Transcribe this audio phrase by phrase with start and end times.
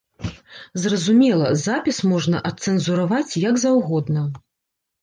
[0.85, 4.31] Зразумела, запіс можна адцэнзураваць як заўгодна.